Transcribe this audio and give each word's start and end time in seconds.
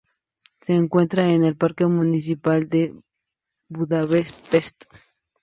Se 0.61 0.73
encuentra 0.73 1.29
en 1.29 1.43
el 1.43 1.55
Parque 1.55 1.85
Municipal 1.85 2.67
de 2.69 2.91
Budapest. 3.69 4.83